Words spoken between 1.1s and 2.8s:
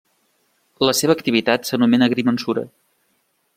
activitat s'anomena agrimensura.